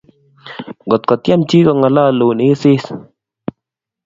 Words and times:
Ngot 0.85 1.03
ko 1.07 1.13
tyem 1.23 1.41
chii 1.49 1.63
kkong'allaalun 1.65 2.39
isis. 2.51 2.85